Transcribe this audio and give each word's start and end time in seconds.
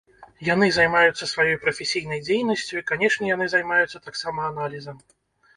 Яны 0.53 0.69
займаюцца 0.77 1.27
сваёй 1.33 1.57
прафесійнай 1.65 2.21
дзейнасцю, 2.29 2.73
і, 2.81 2.85
канечне, 2.93 3.29
яны 3.35 3.45
займаюцца 3.55 4.03
таксама 4.09 4.49
аналізам. 4.51 4.97